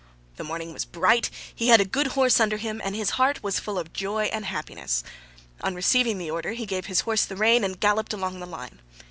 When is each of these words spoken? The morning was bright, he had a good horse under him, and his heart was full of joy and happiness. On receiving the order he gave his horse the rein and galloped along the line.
The 0.37 0.43
morning 0.43 0.73
was 0.73 0.83
bright, 0.83 1.29
he 1.53 1.67
had 1.67 1.79
a 1.79 1.85
good 1.85 2.07
horse 2.17 2.39
under 2.39 2.57
him, 2.57 2.81
and 2.83 2.95
his 2.95 3.11
heart 3.21 3.43
was 3.43 3.59
full 3.59 3.77
of 3.77 3.93
joy 3.93 4.31
and 4.33 4.45
happiness. 4.45 5.03
On 5.63 5.75
receiving 5.75 6.17
the 6.17 6.31
order 6.31 6.53
he 6.53 6.65
gave 6.65 6.87
his 6.87 7.01
horse 7.01 7.23
the 7.23 7.35
rein 7.37 7.63
and 7.63 7.79
galloped 7.79 8.11
along 8.13 8.39
the 8.39 8.47
line. 8.47 8.79